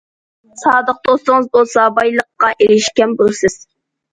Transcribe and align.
سادىق 0.61 1.01
دوستىڭىز 1.09 1.45
بولسا، 1.57 1.85
بايلىققا 1.99 2.51
ئېرىشكەن 2.67 3.15
بولىسىز. 3.21 3.61